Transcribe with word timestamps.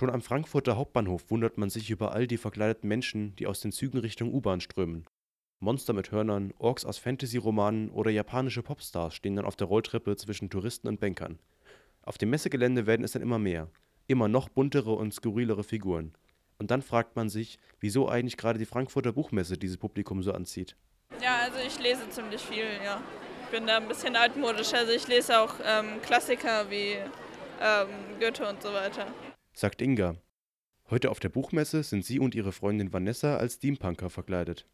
Schon 0.00 0.08
am 0.08 0.22
Frankfurter 0.22 0.78
Hauptbahnhof 0.78 1.30
wundert 1.30 1.58
man 1.58 1.68
sich 1.68 1.90
über 1.90 2.12
all 2.12 2.26
die 2.26 2.38
verkleideten 2.38 2.88
Menschen, 2.88 3.36
die 3.36 3.46
aus 3.46 3.60
den 3.60 3.70
Zügen 3.70 3.98
Richtung 3.98 4.32
U-Bahn 4.32 4.62
strömen. 4.62 5.04
Monster 5.58 5.92
mit 5.92 6.10
Hörnern, 6.10 6.54
Orks 6.56 6.86
aus 6.86 6.96
Fantasy-Romanen 6.96 7.90
oder 7.90 8.10
japanische 8.10 8.62
Popstars 8.62 9.14
stehen 9.14 9.36
dann 9.36 9.44
auf 9.44 9.56
der 9.56 9.66
Rolltreppe 9.66 10.16
zwischen 10.16 10.48
Touristen 10.48 10.88
und 10.88 11.00
Bankern. 11.00 11.38
Auf 12.00 12.16
dem 12.16 12.30
Messegelände 12.30 12.86
werden 12.86 13.04
es 13.04 13.12
dann 13.12 13.20
immer 13.20 13.38
mehr, 13.38 13.68
immer 14.06 14.26
noch 14.26 14.48
buntere 14.48 14.92
und 14.94 15.12
skurrilere 15.12 15.64
Figuren. 15.64 16.14
Und 16.58 16.70
dann 16.70 16.80
fragt 16.80 17.14
man 17.14 17.28
sich, 17.28 17.58
wieso 17.78 18.08
eigentlich 18.08 18.38
gerade 18.38 18.58
die 18.58 18.64
Frankfurter 18.64 19.12
Buchmesse 19.12 19.58
dieses 19.58 19.76
Publikum 19.76 20.22
so 20.22 20.32
anzieht. 20.32 20.76
Ja, 21.22 21.40
also 21.44 21.58
ich 21.58 21.78
lese 21.78 22.08
ziemlich 22.08 22.40
viel, 22.40 22.64
ja. 22.82 23.02
Ich 23.44 23.50
bin 23.50 23.66
da 23.66 23.76
ein 23.76 23.86
bisschen 23.86 24.16
altmodisch, 24.16 24.72
also 24.72 24.92
ich 24.92 25.06
lese 25.08 25.38
auch 25.38 25.56
ähm, 25.62 26.00
Klassiker 26.00 26.70
wie 26.70 26.96
ähm, 27.60 27.88
Goethe 28.18 28.48
und 28.48 28.62
so 28.62 28.72
weiter. 28.72 29.06
Sagt 29.60 29.82
Inga. 29.82 30.14
Heute 30.88 31.10
auf 31.10 31.20
der 31.20 31.28
Buchmesse 31.28 31.82
sind 31.82 32.02
sie 32.02 32.18
und 32.18 32.34
ihre 32.34 32.50
Freundin 32.50 32.94
Vanessa 32.94 33.36
als 33.36 33.56
Steampunker 33.56 34.08
verkleidet. 34.08 34.64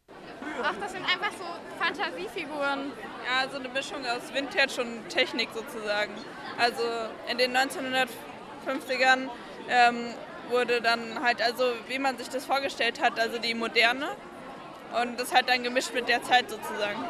Ach, 0.63 0.73
das 0.79 0.93
sind 0.93 1.03
einfach 1.03 1.33
so 1.33 1.43
Fantasiefiguren. 1.77 2.93
Ja, 3.25 3.49
so 3.51 3.57
eine 3.57 3.67
Mischung 3.67 4.05
aus 4.05 4.33
Vintage 4.33 4.79
und 4.81 5.09
Technik 5.09 5.49
sozusagen. 5.53 6.13
Also 6.57 6.83
in 7.29 7.37
den 7.37 7.51
1950ern 7.51 9.27
ähm, 9.67 10.13
wurde 10.49 10.79
dann 10.79 11.21
halt, 11.21 11.41
also 11.41 11.65
wie 11.89 11.99
man 11.99 12.17
sich 12.17 12.29
das 12.29 12.45
vorgestellt 12.45 13.01
hat, 13.01 13.19
also 13.19 13.39
die 13.39 13.55
moderne 13.55 14.07
und 15.01 15.19
das 15.19 15.33
halt 15.33 15.49
dann 15.49 15.63
gemischt 15.63 15.93
mit 15.93 16.07
der 16.07 16.23
Zeit 16.23 16.49
sozusagen. 16.49 17.03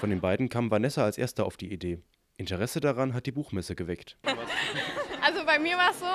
Von 0.00 0.10
den 0.10 0.20
beiden 0.20 0.50
kam 0.50 0.70
Vanessa 0.70 1.04
als 1.04 1.16
erster 1.16 1.46
auf 1.46 1.56
die 1.56 1.72
Idee. 1.72 1.98
Interesse 2.36 2.80
daran 2.80 3.14
hat 3.14 3.24
die 3.24 3.32
Buchmesse 3.32 3.74
geweckt. 3.74 4.18
Also 5.22 5.46
bei 5.46 5.58
mir 5.58 5.78
war 5.78 5.90
es 5.90 5.98
so, 5.98 6.06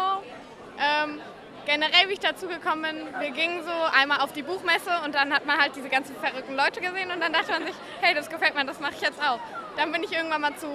ähm, 0.80 1.20
generell 1.66 2.09
wie 2.09 2.13
ich 2.13 2.20
dazu 2.20 2.48
gekommen 2.48 2.81
bin, 2.84 3.20
wir 3.20 3.31
gingen 3.31 3.63
so 3.63 3.71
einmal 3.93 4.20
auf 4.20 4.34
die 4.34 4.43
Buchmesse 4.43 4.91
und 5.05 5.15
dann 5.15 5.34
hat 5.34 5.45
man 5.45 5.59
halt 5.59 5.76
diese 5.76 5.90
ganzen 5.90 6.15
verrückten 6.15 6.55
Leute 6.55 6.82
gesehen 6.82 7.12
und 7.12 7.20
dann 7.20 7.34
dachte 7.34 7.51
man 7.51 7.65
sich, 7.65 7.76
hey, 8.01 8.13
das 8.15 8.29
gefällt 8.29 8.55
mir, 8.55 8.65
das 8.65 8.79
mache 8.79 8.93
ich 8.95 9.01
jetzt 9.01 9.21
auch. 9.21 9.40
Dann 9.77 9.91
bin 9.91 10.04
ich 10.04 10.12
irgendwann 10.12 10.41
mal 10.41 10.55
zu 10.55 10.68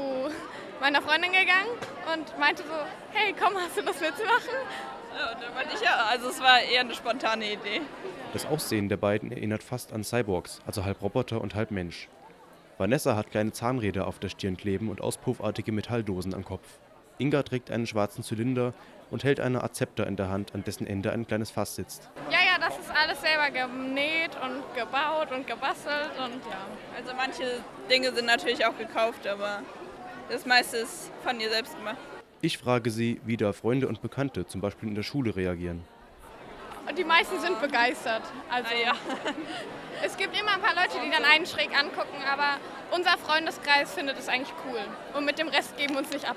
meiner 0.80 1.02
Freundin 1.02 1.32
gegangen 1.32 1.70
und 2.14 2.38
meinte 2.38 2.62
so, 2.62 2.74
hey, 3.12 3.34
komm, 3.38 3.54
hast 3.56 3.76
du 3.76 3.82
das 3.82 4.00
mitzumachen? 4.00 4.56
Ja, 5.16 5.32
und 5.32 5.42
dann 5.42 5.54
meinte 5.54 5.74
ich 5.74 5.80
ja, 5.80 6.06
also 6.10 6.28
es 6.28 6.40
war 6.40 6.60
eher 6.60 6.80
eine 6.80 6.94
spontane 6.94 7.52
Idee. 7.52 7.80
Das 8.32 8.46
Aussehen 8.46 8.88
der 8.88 8.98
beiden 8.98 9.32
erinnert 9.32 9.62
fast 9.62 9.92
an 9.92 10.04
Cyborgs, 10.04 10.60
also 10.66 10.84
halb 10.84 11.00
Roboter 11.02 11.40
und 11.40 11.54
halb 11.54 11.70
Mensch. 11.70 12.08
Vanessa 12.78 13.16
hat 13.16 13.30
kleine 13.30 13.52
Zahnräder 13.52 14.06
auf 14.06 14.18
der 14.18 14.28
Stirn 14.28 14.58
kleben 14.58 14.90
und 14.90 15.00
auspuffartige 15.00 15.72
Metalldosen 15.72 16.34
am 16.34 16.44
Kopf. 16.44 16.78
Inga 17.18 17.42
trägt 17.42 17.70
einen 17.70 17.86
schwarzen 17.86 18.22
Zylinder 18.22 18.74
und 19.10 19.24
hält 19.24 19.40
eine 19.40 19.62
Art 19.62 19.74
Zepter 19.74 20.06
in 20.06 20.16
der 20.16 20.28
Hand, 20.28 20.54
an 20.54 20.64
dessen 20.64 20.86
Ende 20.86 21.12
ein 21.12 21.26
kleines 21.26 21.50
Fass 21.50 21.76
sitzt. 21.76 22.10
Ja, 22.30 22.38
ja, 22.38 22.58
das 22.58 22.78
ist 22.78 22.90
alles 22.90 23.20
selber 23.20 23.50
genäht 23.50 24.32
und 24.42 24.62
gebaut 24.74 25.30
und 25.32 25.46
gebastelt 25.46 26.10
und 26.18 26.42
ja. 26.50 26.58
Also 26.96 27.14
manche 27.16 27.60
Dinge 27.90 28.12
sind 28.12 28.26
natürlich 28.26 28.64
auch 28.66 28.76
gekauft, 28.76 29.26
aber 29.26 29.62
das 30.28 30.44
meiste 30.44 30.78
ist 30.78 31.10
von 31.24 31.38
ihr 31.40 31.50
selbst 31.50 31.76
gemacht. 31.76 31.98
Ich 32.42 32.58
frage 32.58 32.90
sie, 32.90 33.20
wie 33.24 33.36
da 33.36 33.52
Freunde 33.52 33.88
und 33.88 34.02
Bekannte 34.02 34.46
zum 34.46 34.60
Beispiel 34.60 34.88
in 34.88 34.94
der 34.94 35.02
Schule 35.02 35.34
reagieren. 35.36 35.84
Und 36.88 36.98
die 36.98 37.04
meisten 37.04 37.40
sind 37.40 37.60
begeistert. 37.60 38.22
Also 38.50 38.68
Ah, 38.70 38.86
ja. 38.86 38.92
es 40.04 40.16
gibt 40.16 40.38
immer 40.38 40.52
ein 40.52 40.60
paar 40.60 40.74
Leute, 40.74 40.98
die 41.04 41.10
dann 41.10 41.24
einen 41.24 41.46
schräg 41.46 41.70
angucken, 41.76 42.22
aber 42.30 42.58
unser 42.94 43.16
Freundeskreis 43.18 43.92
findet 43.94 44.18
es 44.18 44.28
eigentlich 44.28 44.54
cool. 44.66 44.80
Und 45.16 45.24
mit 45.24 45.38
dem 45.38 45.48
Rest 45.48 45.76
geben 45.76 45.94
wir 45.94 46.00
uns 46.00 46.10
nicht 46.10 46.28
ab. 46.28 46.36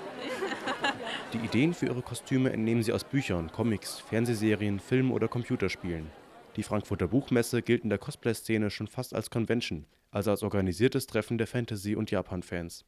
Die 1.33 1.37
Ideen 1.39 1.73
für 1.73 1.87
ihre 1.87 2.01
Kostüme 2.01 2.51
entnehmen 2.51 2.83
sie 2.83 2.93
aus 2.93 3.03
Büchern, 3.03 3.51
Comics, 3.51 3.99
Fernsehserien, 3.99 4.79
Filmen 4.79 5.11
oder 5.11 5.27
Computerspielen. 5.27 6.09
Die 6.55 6.63
Frankfurter 6.63 7.07
Buchmesse 7.07 7.61
gilt 7.61 7.83
in 7.83 7.89
der 7.89 7.99
Cosplay-Szene 7.99 8.69
schon 8.69 8.87
fast 8.87 9.13
als 9.13 9.29
Convention, 9.29 9.85
also 10.11 10.31
als 10.31 10.43
organisiertes 10.43 11.07
Treffen 11.07 11.37
der 11.37 11.47
Fantasy- 11.47 11.95
und 11.95 12.11
Japan-Fans. 12.11 12.85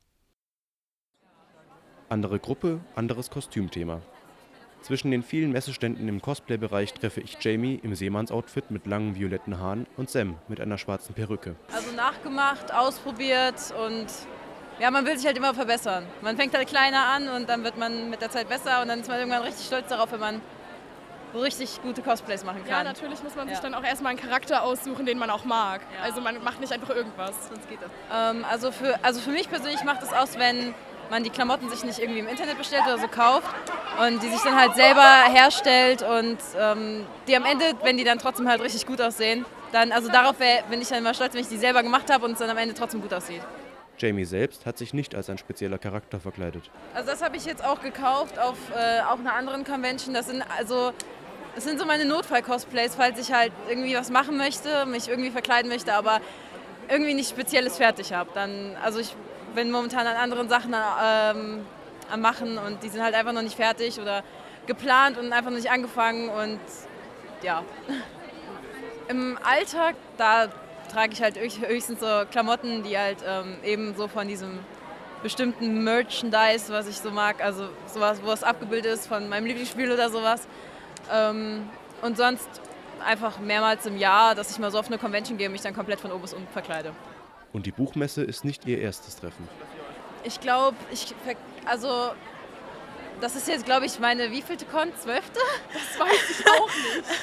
Andere 2.09 2.39
Gruppe, 2.39 2.81
anderes 2.95 3.29
Kostümthema. 3.29 4.01
Zwischen 4.81 5.11
den 5.11 5.21
vielen 5.21 5.51
Messeständen 5.51 6.07
im 6.07 6.21
Cosplay-Bereich 6.21 6.93
treffe 6.93 7.21
ich 7.21 7.37
Jamie 7.39 7.79
im 7.83 7.93
Seemannsoutfit 7.93 8.71
mit 8.71 8.87
langen 8.87 9.15
violetten 9.15 9.59
Haaren 9.59 9.85
und 9.95 10.09
Sam 10.09 10.37
mit 10.47 10.59
einer 10.59 10.77
schwarzen 10.79 11.13
Perücke. 11.13 11.55
Also 11.73 11.91
nachgemacht, 11.95 12.73
ausprobiert 12.73 13.55
und 13.85 14.07
ja, 14.79 14.89
man 14.89 15.05
will 15.05 15.15
sich 15.17 15.27
halt 15.27 15.37
immer 15.37 15.53
verbessern. 15.53 16.05
Man 16.21 16.35
fängt 16.35 16.55
halt 16.55 16.67
kleiner 16.67 17.05
an 17.05 17.27
und 17.29 17.47
dann 17.47 17.63
wird 17.63 17.77
man 17.77 18.09
mit 18.09 18.21
der 18.21 18.31
Zeit 18.31 18.49
besser 18.49 18.81
und 18.81 18.87
dann 18.87 19.01
ist 19.01 19.07
man 19.07 19.19
irgendwann 19.19 19.43
richtig 19.43 19.67
stolz 19.67 19.87
darauf, 19.89 20.11
wenn 20.11 20.19
man 20.19 20.41
so 21.33 21.39
richtig 21.39 21.79
gute 21.83 22.01
Cosplays 22.01 22.43
machen 22.43 22.61
Ja, 22.67 22.77
kann. 22.77 22.85
natürlich 22.87 23.21
muss 23.23 23.35
man 23.35 23.47
sich 23.47 23.57
Ja. 23.57 23.61
dann 23.63 23.75
auch 23.75 23.83
erstmal 23.83 24.09
einen 24.09 24.19
Charakter 24.19 24.63
aussuchen, 24.63 25.05
den 25.05 25.19
man 25.19 25.29
auch 25.29 25.45
mag. 25.45 25.81
Ja. 25.95 26.03
Also 26.05 26.19
man 26.21 26.43
macht 26.43 26.59
nicht 26.59 26.73
einfach 26.73 26.89
irgendwas. 26.89 27.49
Sonst 27.49 27.69
geht 27.69 27.79
das. 27.81 27.91
Ähm, 28.35 28.43
also, 28.49 28.71
für, 28.71 28.99
also 29.03 29.21
für 29.21 29.29
mich 29.29 29.47
persönlich 29.47 29.83
macht 29.83 30.01
es 30.01 30.11
aus, 30.11 30.39
wenn 30.39 30.73
man 31.11 31.23
die 31.23 31.29
Klamotten 31.29 31.69
sich 31.69 31.83
nicht 31.83 31.99
irgendwie 31.99 32.19
im 32.19 32.27
Internet 32.27 32.57
bestellt 32.57 32.83
oder 32.88 32.97
so 32.97 33.07
kauft 33.07 33.47
und 34.01 34.23
die 34.23 34.29
sich 34.29 34.41
dann 34.41 34.55
halt 34.55 34.73
selber 34.73 35.25
herstellt 35.29 36.01
und 36.01 36.38
ähm, 36.57 37.05
die 37.27 37.35
am 37.35 37.45
Ende, 37.45 37.66
wenn 37.83 37.97
die 37.97 38.03
dann 38.03 38.17
trotzdem 38.17 38.47
halt 38.47 38.61
richtig 38.61 38.88
gut 38.88 38.99
aussehen, 39.01 39.45
dann, 39.73 39.91
also 39.91 40.09
darauf 40.09 40.39
wär, 40.39 40.63
bin 40.69 40.81
ich 40.81 40.88
dann 40.88 40.99
immer 40.99 41.13
stolz, 41.13 41.33
wenn 41.33 41.41
ich 41.41 41.49
die 41.49 41.57
selber 41.57 41.83
gemacht 41.83 42.11
habe 42.11 42.25
und 42.25 42.31
es 42.31 42.39
dann 42.39 42.49
am 42.49 42.57
Ende 42.57 42.73
trotzdem 42.73 43.01
gut 43.01 43.13
aussieht. 43.13 43.41
Jamie 43.97 44.25
selbst 44.25 44.66
hat 44.66 44.77
sich 44.77 44.94
nicht 44.94 45.13
als 45.13 45.29
ein 45.29 45.38
spezieller 45.38 45.77
Charakter 45.77 46.19
verkleidet. 46.19 46.63
Also 46.95 47.11
das 47.11 47.22
habe 47.22 47.38
ich 47.38 47.45
jetzt 47.45 47.63
auch 47.63 47.81
gekauft 47.81 48.39
auf 48.39 48.57
äh, 48.73 49.01
auch 49.01 49.19
einer 49.19 49.35
anderen 49.35 49.63
Convention. 49.63 50.13
Das 50.16 50.28
sind 50.28 50.43
also 50.57 50.93
das 51.53 51.66
sind 51.66 51.78
so 51.78 51.85
meine 51.85 52.05
Notfall-Cosplays, 52.05 52.95
falls 52.95 53.19
ich 53.19 53.33
halt 53.33 53.51
irgendwie 53.67 53.93
was 53.95 54.09
machen 54.09 54.38
möchte, 54.38 54.85
mich 54.85 55.09
irgendwie 55.09 55.29
verkleiden 55.29 55.69
möchte, 55.69 55.93
aber 55.93 56.22
irgendwie 56.89 57.13
nicht 57.13 57.29
Spezielles 57.29 57.75
fertig 57.75 58.13
habe. 58.13 58.29
Dann, 58.33 58.78
also 58.81 58.99
ich 58.99 59.13
bin 59.56 59.72
momentan 59.72 60.07
an 60.07 60.16
anderen 60.16 60.50
Sachen 60.50 60.73
ähm, 60.73 61.66
am 62.12 62.22
machen 62.22 62.57
und 62.57 62.84
die 62.84 62.89
sind 62.89 63.03
halt 63.03 63.16
einfach 63.16 63.34
noch 63.34 63.41
nicht 63.41 63.56
fertig 63.56 64.00
oder 64.00 64.23
geplant 64.67 65.17
und 65.17 65.31
einfach 65.34 65.50
noch 65.50 65.57
nicht 65.57 65.72
angefangen 65.72 66.29
und 66.29 66.59
ja. 67.41 67.63
Im 69.07 69.38
Alltag, 69.44 69.95
da 70.17 70.47
trage 70.91 71.13
ich 71.13 71.22
halt 71.22 71.38
höch- 71.38 71.66
höchstens 71.66 72.00
so 72.00 72.23
Klamotten, 72.29 72.84
die 72.84 72.97
halt 72.97 73.17
ähm, 73.25 73.57
eben 73.63 73.95
so 73.95 74.07
von 74.07 74.28
diesem 74.28 74.59
bestimmten 75.23 75.84
Merchandise, 75.84 76.72
was 76.72 76.88
ich 76.88 76.97
so 76.97 77.11
mag, 77.11 77.44
also 77.44 77.69
sowas, 77.88 78.19
wo 78.23 78.31
es 78.31 78.44
abgebildet 78.44 78.94
ist 78.94 79.07
von 79.07 79.28
meinem 79.29 79.45
Lieblingsspiel 79.45 79.91
oder 79.91 80.09
sowas. 80.09 80.47
Ähm, 81.11 81.69
und 82.01 82.17
sonst 82.17 82.50
einfach 83.06 83.40
mehrmals 83.40 83.85
im 83.85 83.97
Jahr, 83.97 84.35
dass 84.35 84.51
ich 84.51 84.59
mal 84.59 84.72
so 84.72 84.79
auf 84.79 84.88
eine 84.88 84.97
Convention 84.97 85.38
gehe 85.38 85.47
und 85.47 85.53
mich 85.53 85.61
dann 85.61 85.75
komplett 85.75 86.00
von 86.00 86.11
oben 86.11 86.22
bis 86.22 86.34
unten 86.34 86.51
verkleide. 86.51 86.94
Und 87.53 87.66
die 87.66 87.72
Buchmesse 87.72 88.23
ist 88.23 88.45
nicht 88.45 88.66
ihr 88.66 88.79
erstes 88.79 89.16
Treffen. 89.17 89.47
Ich 90.23 90.39
glaube, 90.39 90.78
ich 90.91 91.06
ver- 91.25 91.35
also 91.66 92.12
das 93.19 93.35
ist 93.35 93.47
jetzt, 93.47 93.66
glaube 93.66 93.85
ich, 93.85 94.00
meine 94.00 94.31
wievielte 94.31 94.66
Con? 94.66 94.91
Zwölfte? 94.97 95.39
Das 95.73 96.00
weiß 96.00 96.29
ich 96.40 96.47
auch 96.47 96.67
nicht. 96.67 97.06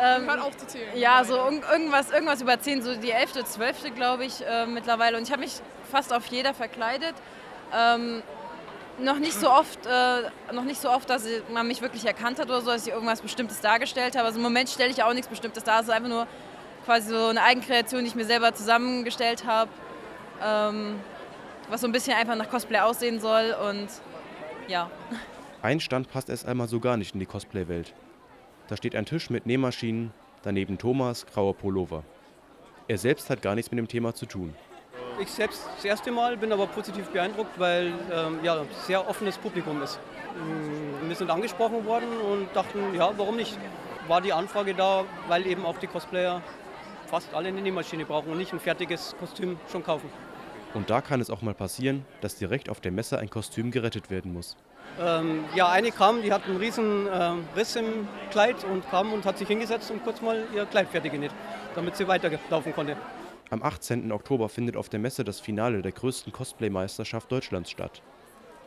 Ähm, 0.00 0.24
Hört 0.26 0.40
auf 0.40 0.56
zu 0.56 0.66
zählen. 0.66 0.88
Ja, 0.96 1.22
so 1.22 1.34
irg- 1.34 1.70
irgendwas, 1.70 2.10
irgendwas 2.10 2.40
über 2.40 2.58
10, 2.58 2.80
so 2.82 2.94
die 2.96 3.10
11., 3.10 3.44
12. 3.44 3.94
glaube 3.94 4.24
ich 4.24 4.42
äh, 4.42 4.64
mittlerweile. 4.64 5.18
Und 5.18 5.24
ich 5.24 5.30
habe 5.30 5.42
mich 5.42 5.52
fast 5.90 6.14
auf 6.14 6.24
jeder 6.28 6.54
verkleidet. 6.54 7.14
Ähm, 7.76 8.22
noch 8.98 9.18
nicht 9.18 9.34
so 9.38 9.50
oft, 9.50 9.84
äh, 9.84 10.30
noch 10.54 10.64
nicht 10.64 10.80
so 10.80 10.88
oft, 10.88 11.10
dass 11.10 11.26
man 11.52 11.68
mich 11.68 11.82
wirklich 11.82 12.06
erkannt 12.06 12.38
hat 12.38 12.46
oder 12.48 12.62
so, 12.62 12.70
dass 12.70 12.86
ich 12.86 12.92
irgendwas 12.94 13.20
Bestimmtes 13.20 13.60
dargestellt 13.60 14.16
habe. 14.16 14.24
Also 14.24 14.38
im 14.38 14.42
Moment 14.44 14.70
stelle 14.70 14.90
ich 14.90 15.02
auch 15.02 15.12
nichts 15.12 15.28
Bestimmtes 15.28 15.62
dar. 15.62 15.80
Es 15.80 15.88
ist 15.88 15.92
einfach 15.92 16.08
nur 16.08 16.26
quasi 16.84 17.10
so 17.10 17.26
eine 17.26 17.42
Eigenkreation, 17.42 18.00
die 18.00 18.08
ich 18.08 18.14
mir 18.14 18.24
selber 18.24 18.54
zusammengestellt 18.54 19.46
habe. 19.46 19.70
Ähm, 20.42 21.00
was 21.68 21.80
so 21.80 21.88
ein 21.88 21.92
bisschen 21.92 22.14
einfach 22.14 22.36
nach 22.36 22.50
Cosplay 22.50 22.80
aussehen 22.80 23.20
soll. 23.20 23.54
Und 23.68 23.88
ja. 24.68 24.90
Ein 25.62 25.80
Stand 25.80 26.10
passt 26.10 26.28
erst 26.28 26.46
einmal 26.46 26.68
so 26.68 26.80
gar 26.80 26.96
nicht 26.96 27.14
in 27.14 27.20
die 27.20 27.26
Cosplay-Welt. 27.26 27.94
Da 28.68 28.76
steht 28.76 28.94
ein 28.94 29.06
Tisch 29.06 29.30
mit 29.30 29.46
Nähmaschinen, 29.46 30.12
daneben 30.42 30.78
Thomas, 30.78 31.26
grauer 31.26 31.54
Pullover. 31.54 32.04
Er 32.88 32.98
selbst 32.98 33.30
hat 33.30 33.42
gar 33.42 33.54
nichts 33.54 33.70
mit 33.70 33.78
dem 33.78 33.88
Thema 33.88 34.14
zu 34.14 34.26
tun. 34.26 34.54
Ich 35.20 35.30
selbst 35.30 35.68
das 35.76 35.84
erste 35.84 36.10
Mal 36.10 36.36
bin 36.36 36.52
aber 36.52 36.66
positiv 36.66 37.08
beeindruckt, 37.08 37.58
weil 37.58 37.92
ähm, 38.12 38.40
ja 38.42 38.60
ein 38.60 38.68
sehr 38.86 39.08
offenes 39.08 39.38
Publikum 39.38 39.82
ist. 39.82 39.98
Ähm, 40.36 41.08
Wir 41.08 41.16
sind 41.16 41.30
angesprochen 41.30 41.84
worden 41.84 42.08
und 42.20 42.54
dachten, 42.54 42.94
ja, 42.94 43.12
warum 43.16 43.36
nicht? 43.36 43.58
War 44.08 44.20
die 44.20 44.32
Anfrage 44.32 44.74
da, 44.74 45.04
weil 45.28 45.46
eben 45.46 45.64
auch 45.64 45.78
die 45.78 45.86
Cosplayer 45.86 46.42
fast 47.12 47.34
alle 47.34 47.48
eine 47.48 47.60
Nähmaschine 47.60 48.06
brauchen 48.06 48.32
und 48.32 48.38
nicht 48.38 48.54
ein 48.54 48.58
fertiges 48.58 49.14
Kostüm 49.20 49.58
schon 49.70 49.84
kaufen. 49.84 50.08
Und 50.72 50.88
da 50.88 51.02
kann 51.02 51.20
es 51.20 51.28
auch 51.28 51.42
mal 51.42 51.52
passieren, 51.52 52.06
dass 52.22 52.36
direkt 52.36 52.70
auf 52.70 52.80
der 52.80 52.90
Messe 52.90 53.18
ein 53.18 53.28
Kostüm 53.28 53.70
gerettet 53.70 54.08
werden 54.08 54.32
muss. 54.32 54.56
Ähm, 54.98 55.44
ja, 55.54 55.68
eine 55.68 55.90
kam, 55.90 56.22
die 56.22 56.32
hat 56.32 56.46
einen 56.46 56.56
riesen 56.56 57.06
ähm, 57.12 57.44
Riss 57.54 57.76
im 57.76 58.08
Kleid 58.30 58.64
und 58.64 58.88
kam 58.88 59.12
und 59.12 59.26
hat 59.26 59.36
sich 59.36 59.46
hingesetzt 59.46 59.90
und 59.90 60.02
kurz 60.04 60.22
mal 60.22 60.42
ihr 60.54 60.64
Kleid 60.64 60.88
fertig 60.88 61.12
genäht, 61.12 61.32
damit 61.74 61.96
sie 61.96 62.08
weiterlaufen 62.08 62.72
konnte. 62.72 62.96
Am 63.50 63.62
18. 63.62 64.10
Oktober 64.10 64.48
findet 64.48 64.78
auf 64.78 64.88
der 64.88 64.98
Messe 64.98 65.22
das 65.22 65.38
Finale 65.38 65.82
der 65.82 65.92
größten 65.92 66.32
Cosplay-Meisterschaft 66.32 67.30
Deutschlands 67.30 67.70
statt. 67.70 68.00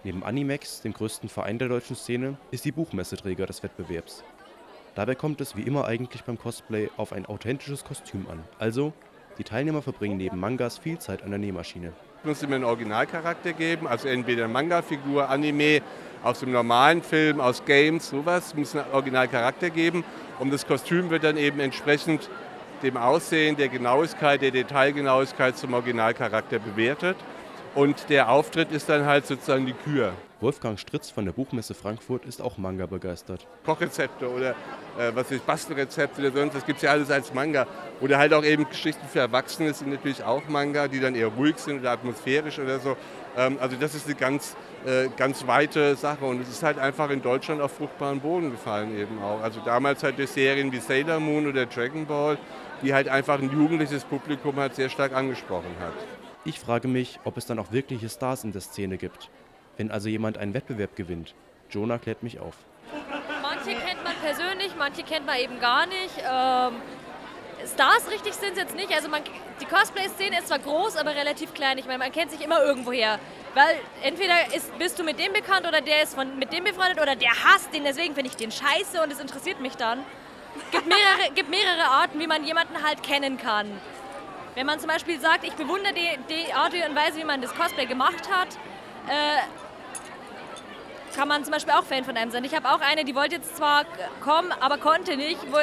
Neben 0.03 0.23
Animex, 0.23 0.81
dem 0.81 0.93
größten 0.93 1.29
Verein 1.29 1.57
der 1.57 1.69
deutschen 1.69 1.95
Szene, 1.95 2.37
ist 2.51 2.63
die 2.63 2.71
Buchmesse 2.71 3.17
Träger 3.17 3.47
des 3.47 3.63
Wettbewerbs. 3.63 4.23
Dabei 4.95 5.13
kommt 5.13 5.41
es 5.41 5.57
wie 5.57 5.61
immer 5.61 5.85
eigentlich 5.85 6.23
beim 6.23 6.39
Cosplay 6.39 6.89
auf 6.95 7.11
ein 7.11 7.25
authentisches 7.25 7.83
Kostüm 7.83 8.27
an. 8.31 8.41
Also, 8.59 8.93
die 9.37 9.43
Teilnehmer 9.43 9.81
verbringen 9.81 10.15
neben 10.15 10.39
Mangas 10.39 10.77
viel 10.77 10.97
Zeit 10.99 11.21
an 11.21 11.31
der 11.31 11.39
Nähmaschine. 11.39 11.91
Es 12.21 12.25
muss 12.25 12.41
immer 12.41 12.55
einen 12.55 12.63
Originalcharakter 12.63 13.51
geben, 13.51 13.87
also 13.87 14.07
entweder 14.07 14.47
Manga-Figur, 14.47 15.29
Anime, 15.29 15.81
aus 16.23 16.39
dem 16.39 16.53
normalen 16.53 17.03
Film, 17.03 17.41
aus 17.41 17.65
Games, 17.65 18.09
sowas, 18.09 18.55
muss 18.55 18.73
einen 18.73 18.89
Originalcharakter 18.93 19.69
geben. 19.69 20.05
Und 20.39 20.53
das 20.53 20.65
Kostüm 20.65 21.09
wird 21.09 21.25
dann 21.25 21.35
eben 21.35 21.59
entsprechend 21.59 22.29
dem 22.81 22.95
Aussehen, 22.95 23.57
der 23.57 23.67
Genauigkeit, 23.67 24.41
der 24.41 24.51
Detailgenauigkeit 24.51 25.57
zum 25.57 25.73
Originalcharakter 25.73 26.59
bewertet. 26.59 27.17
Und 27.75 28.09
der 28.09 28.29
Auftritt 28.29 28.71
ist 28.71 28.87
dann 28.87 29.05
halt 29.05 29.27
sozusagen 29.27 29.65
die 29.65 29.73
Kür. 29.73 30.13
Wolfgang 30.45 30.79
Stritz 30.79 31.09
von 31.09 31.25
der 31.25 31.31
Buchmesse 31.31 31.73
Frankfurt 31.73 32.23
ist 32.27 32.39
auch 32.39 32.59
Manga 32.59 32.85
begeistert. 32.85 33.47
Kochrezepte 33.65 34.29
oder 34.29 34.51
äh, 34.95 35.11
was 35.15 35.31
ist 35.31 35.43
Bastelrezepte 35.43 36.21
oder 36.21 36.31
sonst, 36.31 36.53
das 36.53 36.63
gibt 36.67 36.77
es 36.77 36.83
ja 36.83 36.91
alles 36.91 37.09
als 37.09 37.33
Manga. 37.33 37.65
Oder 37.99 38.19
halt 38.19 38.31
auch 38.31 38.43
eben 38.43 38.69
Geschichten 38.69 39.07
für 39.07 39.21
Erwachsene 39.21 39.73
sind 39.73 39.89
natürlich 39.89 40.23
auch 40.23 40.47
Manga, 40.47 40.87
die 40.87 40.99
dann 40.99 41.15
eher 41.15 41.29
ruhig 41.29 41.57
sind 41.57 41.79
oder 41.79 41.93
atmosphärisch 41.93 42.59
oder 42.59 42.77
so. 42.79 42.95
Ähm, 43.35 43.57
also 43.59 43.75
das 43.75 43.95
ist 43.95 44.05
eine 44.05 44.13
ganz, 44.13 44.55
äh, 44.85 45.09
ganz 45.17 45.47
weite 45.47 45.95
Sache 45.95 46.25
und 46.25 46.39
es 46.39 46.49
ist 46.49 46.61
halt 46.61 46.77
einfach 46.77 47.09
in 47.09 47.23
Deutschland 47.23 47.59
auf 47.59 47.71
fruchtbaren 47.71 48.19
Boden 48.19 48.51
gefallen 48.51 48.95
eben 48.95 49.23
auch. 49.23 49.41
Also 49.41 49.61
damals 49.65 50.03
halt 50.03 50.19
durch 50.19 50.29
Serien 50.29 50.71
wie 50.71 50.79
Sailor 50.79 51.19
Moon 51.19 51.47
oder 51.47 51.65
Dragon 51.65 52.05
Ball, 52.05 52.37
die 52.83 52.93
halt 52.93 53.07
einfach 53.07 53.39
ein 53.39 53.51
jugendliches 53.51 54.03
Publikum 54.03 54.57
halt 54.57 54.75
sehr 54.75 54.89
stark 54.89 55.11
angesprochen 55.15 55.75
hat. 55.79 55.93
Ich 56.43 56.59
frage 56.59 56.87
mich, 56.87 57.19
ob 57.23 57.35
es 57.37 57.47
dann 57.47 57.57
auch 57.57 57.71
wirkliche 57.71 58.09
Stars 58.09 58.43
in 58.43 58.51
der 58.51 58.61
Szene 58.61 58.99
gibt. 58.99 59.31
Wenn 59.77 59.91
also 59.91 60.09
jemand 60.09 60.37
einen 60.37 60.53
Wettbewerb 60.53 60.95
gewinnt. 60.95 61.33
Jonah 61.69 61.97
klärt 61.97 62.23
mich 62.23 62.39
auf. 62.39 62.55
Manche 63.41 63.79
kennt 63.79 64.03
man 64.03 64.13
persönlich, 64.23 64.73
manche 64.77 65.03
kennt 65.03 65.25
man 65.25 65.37
eben 65.37 65.59
gar 65.59 65.85
nicht. 65.85 66.17
Ähm, 66.19 66.75
Stars 67.65 68.09
richtig 68.11 68.33
sind 68.33 68.51
es 68.53 68.57
jetzt 68.57 68.75
nicht. 68.75 68.93
Also 68.93 69.09
man, 69.09 69.21
die 69.61 69.65
Cosplay-Szene 69.65 70.39
ist 70.39 70.47
zwar 70.47 70.59
groß, 70.59 70.97
aber 70.97 71.15
relativ 71.15 71.53
klein. 71.53 71.77
Ich 71.77 71.85
meine, 71.85 71.99
man 71.99 72.11
kennt 72.11 72.31
sich 72.31 72.41
immer 72.41 72.63
irgendwoher. 72.63 73.19
Weil 73.53 73.77
entweder 74.03 74.53
ist, 74.53 74.77
bist 74.77 74.99
du 74.99 75.03
mit 75.03 75.19
dem 75.19 75.33
bekannt 75.33 75.67
oder 75.67 75.81
der 75.81 76.03
ist 76.03 76.15
von, 76.15 76.37
mit 76.37 76.51
dem 76.51 76.63
befreundet 76.63 77.01
oder 77.01 77.15
der 77.15 77.31
hasst 77.31 77.73
den, 77.73 77.83
deswegen 77.83 78.13
finde 78.13 78.29
ich 78.29 78.35
den 78.35 78.51
scheiße 78.51 79.01
und 79.01 79.11
es 79.11 79.19
interessiert 79.19 79.61
mich 79.61 79.75
dann. 79.75 79.99
Gibt 80.71 80.87
mehrere, 80.87 81.31
gibt 81.35 81.49
mehrere 81.49 81.85
Arten, 81.85 82.19
wie 82.19 82.27
man 82.27 82.43
jemanden 82.45 82.83
halt 82.83 83.01
kennen 83.01 83.37
kann. 83.37 83.67
Wenn 84.55 84.65
man 84.65 84.79
zum 84.79 84.89
Beispiel 84.89 85.19
sagt, 85.19 85.43
ich 85.45 85.53
bewundere 85.53 85.93
die, 85.93 86.17
die 86.29 86.53
Art 86.53 86.73
und 86.73 86.95
Weise, 86.95 87.17
wie 87.17 87.25
man 87.25 87.41
das 87.41 87.53
Cosplay 87.55 87.85
gemacht 87.85 88.29
hat, 88.31 88.49
äh, 89.07 89.41
kann 91.15 91.27
man 91.27 91.43
zum 91.43 91.53
Beispiel 91.53 91.73
auch 91.73 91.83
Fan 91.83 92.03
von 92.03 92.17
einem 92.17 92.31
sein. 92.31 92.43
Ich 92.43 92.55
habe 92.55 92.69
auch 92.69 92.81
eine, 92.81 93.05
die 93.05 93.15
wollte 93.15 93.35
jetzt 93.35 93.55
zwar 93.57 93.85
kommen, 94.21 94.51
aber 94.59 94.77
konnte 94.77 95.15
nicht, 95.15 95.39
wo, 95.51 95.57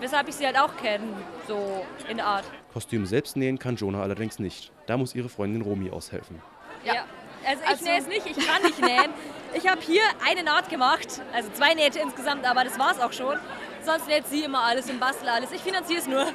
weshalb 0.00 0.28
ich 0.28 0.34
sie 0.34 0.46
halt 0.46 0.58
auch 0.58 0.76
kenne, 0.76 1.04
so 1.46 1.86
in 2.08 2.16
der 2.16 2.26
Art. 2.26 2.44
Kostüm 2.72 3.06
selbst 3.06 3.36
nähen 3.36 3.58
kann 3.58 3.76
Jonah 3.76 4.02
allerdings 4.02 4.38
nicht. 4.38 4.72
Da 4.86 4.96
muss 4.96 5.14
ihre 5.14 5.28
Freundin 5.28 5.62
Romy 5.62 5.90
aushelfen. 5.90 6.42
Ja. 6.84 6.94
ja. 6.94 7.04
Also 7.46 7.62
ich 7.62 7.68
also, 7.70 7.84
nähe 7.84 7.98
es 7.98 8.06
nicht, 8.06 8.26
ich 8.26 8.46
kann 8.46 8.62
nicht 8.62 8.82
nähen. 8.82 9.12
Ich 9.54 9.68
habe 9.68 9.80
hier 9.80 10.02
eine 10.28 10.42
Naht 10.42 10.68
gemacht, 10.68 11.22
also 11.32 11.48
zwei 11.52 11.74
Nähte 11.74 12.00
insgesamt, 12.00 12.44
aber 12.44 12.64
das 12.64 12.78
war 12.78 12.90
es 12.90 13.00
auch 13.00 13.12
schon. 13.12 13.38
Sonst 13.82 14.08
näht 14.08 14.26
sie 14.26 14.42
immer 14.42 14.62
alles 14.62 14.90
und 14.90 14.98
bastelt 14.98 15.30
alles. 15.30 15.52
Ich 15.52 15.62
finanziere 15.62 16.00
es 16.00 16.06
nur. 16.06 16.26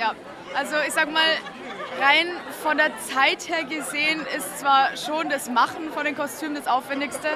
Ja, 0.00 0.14
also 0.54 0.76
ich 0.86 0.92
sag 0.92 1.12
mal, 1.12 1.22
rein 2.00 2.26
von 2.62 2.78
der 2.78 2.90
Zeit 2.98 3.48
her 3.48 3.64
gesehen 3.64 4.20
ist 4.36 4.58
zwar 4.60 4.96
schon 4.96 5.28
das 5.28 5.48
Machen 5.48 5.90
von 5.92 6.04
den 6.04 6.16
Kostümen 6.16 6.54
das 6.54 6.66
Aufwendigste, 6.66 7.28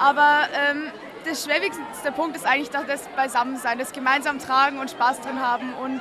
aber 0.00 0.48
ähm, 0.54 0.90
der 1.26 1.34
schwerwiegendste 1.34 2.10
Punkt 2.12 2.34
ist 2.34 2.46
eigentlich 2.46 2.70
das 2.70 3.06
Beisammensein, 3.14 3.78
das 3.78 3.92
gemeinsam 3.92 4.38
tragen 4.38 4.78
und 4.78 4.90
Spaß 4.90 5.20
drin 5.20 5.38
haben 5.38 5.74
und 5.74 6.00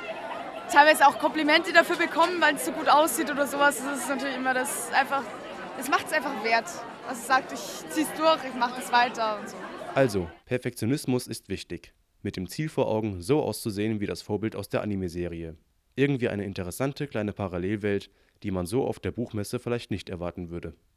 teilweise 0.71 1.05
auch 1.05 1.19
Komplimente 1.19 1.73
dafür 1.73 1.97
bekommen, 1.97 2.39
weil 2.39 2.55
es 2.55 2.65
so 2.65 2.71
gut 2.71 2.87
aussieht 2.87 3.29
oder 3.29 3.45
sowas. 3.45 3.83
Das 3.83 3.99
ist 3.99 4.09
natürlich 4.09 4.37
immer 4.37 4.53
das 4.53 4.91
einfach, 4.93 5.23
es 5.77 5.89
macht 5.89 6.07
es 6.07 6.13
einfach 6.13 6.43
wert. 6.43 6.65
Also 7.07 7.21
sagt, 7.25 7.51
ich 7.51 7.59
zieh's 7.89 8.07
durch, 8.17 8.39
ich 8.47 8.53
mache 8.55 8.79
das 8.79 8.91
weiter 8.91 9.39
und 9.39 9.49
so. 9.49 9.57
Also, 9.95 10.29
Perfektionismus 10.45 11.27
ist 11.27 11.49
wichtig. 11.49 11.93
Mit 12.21 12.37
dem 12.37 12.47
Ziel 12.47 12.69
vor 12.69 12.87
Augen, 12.87 13.21
so 13.21 13.41
auszusehen 13.41 13.99
wie 13.99 14.05
das 14.05 14.21
Vorbild 14.21 14.55
aus 14.55 14.69
der 14.69 14.81
Anime-Serie. 14.81 15.57
Irgendwie 15.95 16.29
eine 16.29 16.45
interessante 16.45 17.07
kleine 17.07 17.33
Parallelwelt, 17.33 18.09
die 18.43 18.51
man 18.51 18.65
so 18.65 18.85
auf 18.85 18.99
der 18.99 19.11
Buchmesse 19.11 19.59
vielleicht 19.59 19.91
nicht 19.91 20.09
erwarten 20.09 20.49
würde. 20.49 20.73